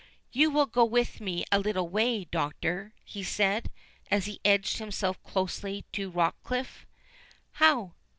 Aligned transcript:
"You 0.31 0.49
will 0.49 0.65
go 0.65 0.83
with 0.83 1.21
me 1.21 1.45
a 1.51 1.59
little 1.59 1.87
way, 1.87 2.23
Doctor?" 2.25 2.95
he 3.05 3.21
said, 3.21 3.69
as 4.09 4.25
he 4.25 4.41
edged 4.43 4.77
himself 4.79 5.21
closely 5.21 5.85
to 5.93 6.09
Rochecliffe. 6.09 6.87
"How? 7.51 7.93